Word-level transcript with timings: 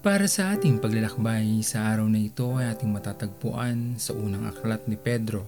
Para 0.00 0.24
sa 0.32 0.56
ating 0.56 0.80
paglalakbay 0.80 1.60
sa 1.60 1.92
araw 1.92 2.08
na 2.08 2.16
ito 2.16 2.56
ay 2.56 2.72
ating 2.72 2.88
matatagpuan 2.88 4.00
sa 4.00 4.16
unang 4.16 4.48
aklat 4.48 4.80
ni 4.88 4.96
Pedro, 4.96 5.44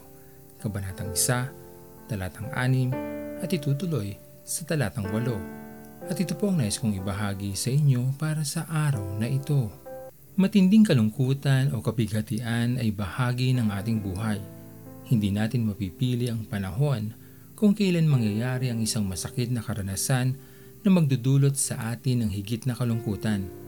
Kabanatang 0.60 1.16
1, 1.16 2.12
Talatang 2.12 2.52
6 2.52 2.92
at 3.40 3.48
itutuloy 3.48 4.12
sa 4.44 4.68
Talatang 4.68 5.08
8. 5.08 6.04
At 6.04 6.20
ito 6.20 6.36
po 6.36 6.52
ang 6.52 6.60
nais 6.60 6.76
kong 6.76 7.00
ibahagi 7.00 7.56
sa 7.56 7.72
inyo 7.72 8.12
para 8.20 8.44
sa 8.44 8.68
araw 8.68 9.16
na 9.16 9.24
ito. 9.24 9.72
Matinding 10.36 10.84
kalungkutan 10.84 11.72
o 11.72 11.80
kapighatian 11.80 12.76
ay 12.76 12.92
bahagi 12.92 13.56
ng 13.56 13.72
ating 13.72 14.04
buhay. 14.04 14.36
Hindi 15.08 15.32
natin 15.32 15.64
mapipili 15.64 16.28
ang 16.28 16.44
panahon 16.44 17.16
kung 17.56 17.72
kailan 17.72 18.04
mangyayari 18.04 18.68
ang 18.68 18.84
isang 18.84 19.08
masakit 19.08 19.48
na 19.48 19.64
karanasan 19.64 20.36
na 20.84 20.88
magdudulot 20.92 21.56
sa 21.56 21.96
atin 21.96 22.28
ng 22.28 22.30
higit 22.36 22.68
na 22.68 22.76
kalungkutan. 22.76 23.61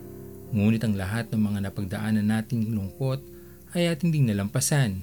Ngunit 0.54 0.86
ang 0.86 0.94
lahat 0.94 1.34
ng 1.34 1.42
mga 1.42 1.58
napagdaanan 1.66 2.30
nating 2.30 2.70
lungkot 2.70 3.18
ay 3.74 3.90
ating 3.90 4.14
ding 4.14 4.30
nalampasan. 4.30 5.02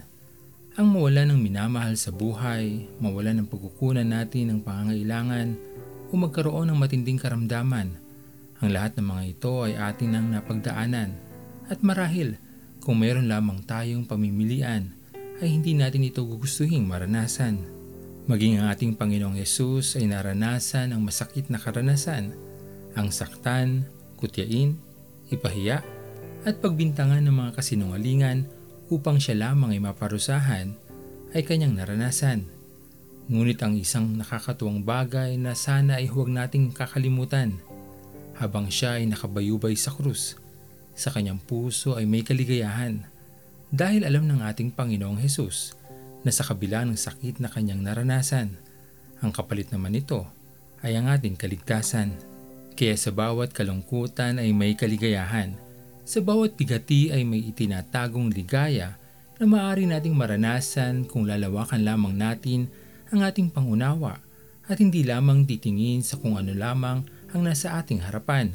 Ang 0.79 0.87
mawala 0.95 1.27
ng 1.27 1.35
minamahal 1.35 1.99
sa 1.99 2.15
buhay, 2.15 2.87
mawala 3.03 3.35
ng 3.35 3.51
pagkukunan 3.51 4.07
natin 4.07 4.47
ng 4.47 4.59
pangangailangan 4.63 5.59
o 6.07 6.15
magkaroon 6.15 6.71
ng 6.71 6.79
matinding 6.79 7.19
karamdaman. 7.19 7.91
Ang 8.63 8.69
lahat 8.71 8.95
ng 8.95 9.03
mga 9.03 9.23
ito 9.27 9.67
ay 9.67 9.75
atin 9.75 10.09
nang 10.15 10.31
napagdaanan 10.31 11.11
at 11.67 11.83
marahil 11.83 12.39
kung 12.79 12.95
mayroon 12.95 13.27
lamang 13.27 13.59
tayong 13.67 14.07
pamimilian 14.07 14.95
ay 15.43 15.51
hindi 15.51 15.75
natin 15.75 16.07
ito 16.07 16.23
gugustuhing 16.23 16.87
maranasan. 16.87 17.59
Maging 18.31 18.63
ang 18.63 18.71
ating 18.71 18.95
Panginoong 18.95 19.35
Yesus 19.35 19.99
ay 19.99 20.07
naranasan 20.07 20.95
ang 20.95 21.03
masakit 21.03 21.51
na 21.51 21.59
karanasan, 21.59 22.31
ang 22.95 23.11
saktan, 23.11 23.83
kutyain, 24.15 24.79
ipahiya, 25.31 25.81
at 26.45 26.59
pagbintangan 26.59 27.25
ng 27.25 27.35
mga 27.35 27.51
kasinungalingan 27.57 28.49
upang 28.91 29.17
siya 29.17 29.49
lamang 29.49 29.77
ay 29.77 29.81
maparusahan 29.81 30.75
ay 31.31 31.41
kanyang 31.47 31.79
naranasan. 31.79 32.49
Ngunit 33.31 33.63
ang 33.63 33.79
isang 33.79 34.19
nakakatuwang 34.19 34.83
bagay 34.83 35.39
na 35.39 35.55
sana 35.55 36.03
ay 36.03 36.11
huwag 36.11 36.27
nating 36.27 36.75
kakalimutan. 36.75 37.55
Habang 38.35 38.67
siya 38.67 38.99
ay 38.99 39.07
nakabayubay 39.07 39.77
sa 39.77 39.93
krus, 39.93 40.35
sa 40.97 41.13
kanyang 41.13 41.39
puso 41.39 41.95
ay 41.95 42.03
may 42.03 42.25
kaligayahan 42.25 43.05
dahil 43.71 44.03
alam 44.03 44.27
ng 44.27 44.43
ating 44.43 44.75
Panginoong 44.75 45.23
Hesus 45.23 45.79
na 46.27 46.33
sa 46.35 46.43
kabila 46.43 46.83
ng 46.83 46.99
sakit 46.99 47.39
na 47.39 47.47
kanyang 47.47 47.79
naranasan, 47.79 48.59
ang 49.23 49.31
kapalit 49.31 49.71
naman 49.71 49.95
nito 49.95 50.27
ay 50.83 50.99
ang 50.99 51.07
ating 51.07 51.39
kaligtasan. 51.39 52.30
Kaya 52.73 52.95
sa 52.97 53.11
bawat 53.13 53.53
kalungkutan 53.53 54.41
ay 54.41 54.55
may 54.55 54.73
kaligayahan, 54.73 55.53
sa 56.07 56.19
bawat 56.19 56.57
bigati 56.57 57.13
ay 57.13 57.21
may 57.23 57.45
itinatagong 57.51 58.33
ligaya 58.33 58.97
na 59.37 59.45
maaari 59.45 59.85
nating 59.85 60.17
maranasan 60.17 61.05
kung 61.05 61.29
lalawakan 61.29 61.85
lamang 61.85 62.17
natin 62.17 62.67
ang 63.13 63.21
ating 63.21 63.51
pangunawa 63.51 64.19
at 64.65 64.77
hindi 64.79 65.03
lamang 65.03 65.45
titingin 65.45 66.01
sa 66.01 66.17
kung 66.17 66.39
ano 66.39 66.55
lamang 66.55 67.03
ang 67.31 67.41
nasa 67.43 67.77
ating 67.77 68.01
harapan. 68.05 68.53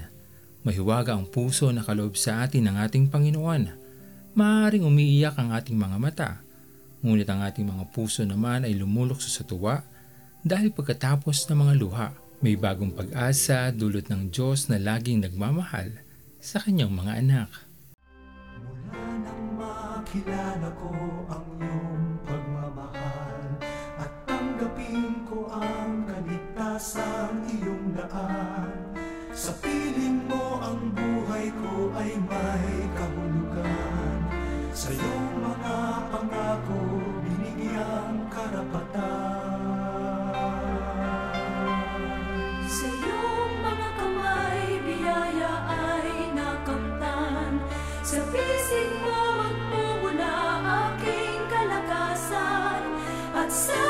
Mahiwaga 0.66 1.14
ang 1.14 1.30
puso 1.30 1.70
na 1.70 1.86
kaloob 1.86 2.18
sa 2.18 2.42
atin 2.42 2.66
ng 2.66 2.76
ating 2.82 3.06
Panginoon. 3.12 3.70
Maaaring 4.34 4.82
umiiyak 4.82 5.38
ang 5.38 5.54
ating 5.54 5.78
mga 5.78 5.96
mata 6.02 6.30
Ngunit 7.06 7.28
ang 7.30 7.44
ating 7.44 7.70
mga 7.70 7.84
puso 7.94 8.26
naman 8.26 8.66
ay 8.66 8.74
lumulukso 8.74 9.30
sa 9.30 9.46
tuwa 9.46 9.78
dahil 10.42 10.74
pagkatapos 10.74 11.46
ng 11.46 11.58
mga 11.62 11.74
luha, 11.78 12.08
may 12.46 12.54
bagong 12.54 12.94
pag-asa 12.94 13.74
dulot 13.74 14.06
ng 14.06 14.30
Diyos 14.30 14.70
na 14.70 14.78
laging 14.78 15.26
nagmamahal 15.26 15.90
sa 16.38 16.62
kanyang 16.62 16.94
mga 16.94 17.12
anak. 17.18 17.50
Mula 18.62 19.02
nang 19.26 19.44
makilala 19.58 20.70
ko 20.78 20.94
ang 21.26 21.46
iyong 21.58 22.06
pagmamahal 22.22 23.50
at 23.98 24.12
tanggapin 24.30 25.26
ko 25.26 25.50
ang 25.50 26.06
kaligtasang 26.06 27.34
iyong 27.50 27.98
daan. 27.98 28.94
Sa 29.34 29.50
piling 29.58 30.22
mo 30.30 30.62
ang 30.62 30.94
buhay 30.94 31.50
ko 31.50 31.90
ay 31.98 32.14
may 32.30 32.85
At 53.46 53.52
sa 53.54 53.85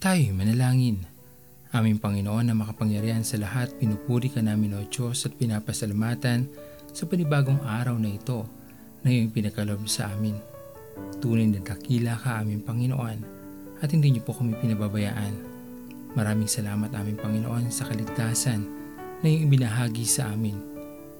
Tayo 0.00 0.32
manalangin. 0.32 1.04
Aming 1.76 2.00
Panginoon 2.00 2.48
na 2.48 2.56
makapangyarihan 2.56 3.20
sa 3.20 3.36
lahat, 3.36 3.68
pinupuri 3.76 4.32
ka 4.32 4.40
namin 4.40 4.72
o 4.72 4.80
Diyos 4.88 5.28
at 5.28 5.36
pinapasalamatan 5.36 6.48
sa 6.88 7.04
panibagong 7.04 7.60
araw 7.60 8.00
na 8.00 8.08
ito 8.08 8.48
na 9.04 9.12
iyong 9.12 9.28
pinakalob 9.28 9.84
sa 9.84 10.08
amin. 10.08 10.40
Tunay 11.20 11.52
na 11.52 11.60
dakila 11.60 12.16
ka 12.16 12.40
aming 12.40 12.64
Panginoon 12.64 13.18
at 13.84 13.92
hindi 13.92 14.16
niyo 14.16 14.24
po 14.24 14.32
kami 14.32 14.56
pinababayaan. 14.56 15.36
Maraming 16.16 16.48
salamat 16.48 16.88
aming 16.96 17.20
Panginoon 17.20 17.68
sa 17.68 17.84
kaligtasan 17.84 18.64
na 19.20 19.26
iyong 19.28 19.52
ibinahagi 19.52 20.08
sa 20.08 20.32
amin 20.32 20.56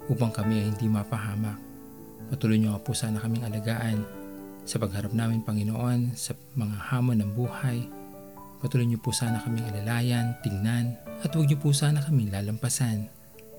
upang 0.08 0.32
kami 0.32 0.56
ay 0.56 0.72
hindi 0.72 0.88
mapahamak. 0.88 1.60
Patuloy 2.32 2.56
niyo 2.56 2.72
nga 2.72 2.80
po 2.80 2.96
sana 2.96 3.20
kaming 3.20 3.44
alagaan 3.44 4.08
sa 4.64 4.80
pagharap 4.80 5.12
namin 5.12 5.44
Panginoon 5.44 6.16
sa 6.16 6.32
mga 6.56 6.96
hamon 6.96 7.20
ng 7.20 7.36
buhay 7.36 7.99
Patuloy 8.60 8.84
niyo 8.84 9.00
po 9.00 9.08
sana 9.08 9.40
kaming 9.40 9.64
alalayan, 9.72 10.36
tingnan, 10.44 10.92
at 11.24 11.32
huwag 11.32 11.48
niyo 11.48 11.56
po 11.56 11.72
sana 11.72 12.04
kaming 12.04 12.28
lalampasan. 12.28 13.08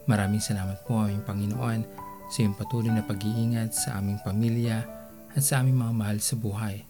Maraming 0.05 0.37
salamat 0.37 0.85
po 0.85 1.01
aming 1.01 1.25
Panginoon 1.25 1.81
sa 2.29 2.37
iyong 2.45 2.53
patuloy 2.53 2.93
na 2.93 3.01
pag-iingat 3.01 3.73
sa 3.73 3.97
aming 3.97 4.21
pamilya 4.21 4.85
at 5.33 5.41
sa 5.41 5.65
aming 5.65 5.81
mga 5.81 5.93
mahal 5.97 6.17
sa 6.21 6.37
buhay, 6.37 6.85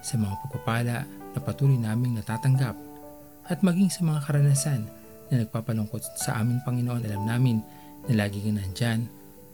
sa 0.00 0.16
mga 0.16 0.34
pagpapala 0.40 1.04
na 1.04 1.38
patuloy 1.38 1.76
naming 1.76 2.16
natatanggap, 2.16 2.74
at 3.52 3.60
maging 3.60 3.92
sa 3.92 4.08
mga 4.08 4.24
karanasan 4.24 4.80
na 5.28 5.44
nagpapalungkot 5.44 6.00
sa 6.16 6.40
aming 6.40 6.64
Panginoon 6.64 7.04
alam 7.04 7.28
namin 7.28 7.60
na 8.08 8.24
lagi 8.24 8.40
ka 8.40 8.50
nandyan 8.50 9.04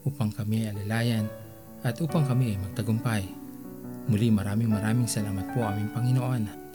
upang 0.06 0.30
kami 0.30 0.62
ay 0.62 0.78
alalayan 0.78 1.26
at 1.82 1.98
upang 1.98 2.22
kami 2.22 2.54
ay 2.54 2.58
magtagumpay. 2.62 3.26
Muli 4.06 4.30
maraming 4.30 4.70
maraming 4.70 5.10
salamat 5.10 5.50
po 5.50 5.66
aming 5.66 5.90
Panginoon. 5.90 6.65